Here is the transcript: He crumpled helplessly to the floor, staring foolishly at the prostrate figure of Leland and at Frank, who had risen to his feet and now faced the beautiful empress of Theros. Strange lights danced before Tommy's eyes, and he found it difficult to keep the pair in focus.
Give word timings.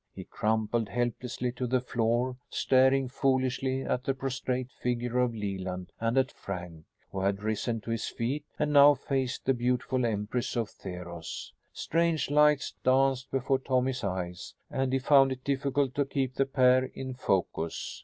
He 0.15 0.23
crumpled 0.25 0.89
helplessly 0.89 1.51
to 1.51 1.67
the 1.67 1.79
floor, 1.79 2.35
staring 2.49 3.07
foolishly 3.07 3.83
at 3.83 4.03
the 4.03 4.15
prostrate 4.15 4.71
figure 4.71 5.19
of 5.19 5.35
Leland 5.35 5.91
and 5.99 6.17
at 6.17 6.31
Frank, 6.31 6.85
who 7.11 7.21
had 7.21 7.43
risen 7.43 7.81
to 7.81 7.91
his 7.91 8.07
feet 8.07 8.43
and 8.57 8.73
now 8.73 8.95
faced 8.95 9.45
the 9.45 9.53
beautiful 9.53 10.03
empress 10.03 10.55
of 10.55 10.69
Theros. 10.71 11.51
Strange 11.71 12.31
lights 12.31 12.73
danced 12.83 13.29
before 13.29 13.59
Tommy's 13.59 14.03
eyes, 14.03 14.55
and 14.71 14.91
he 14.91 14.97
found 14.97 15.33
it 15.33 15.43
difficult 15.43 15.93
to 15.93 16.05
keep 16.05 16.33
the 16.33 16.47
pair 16.47 16.85
in 16.85 17.13
focus. 17.13 17.99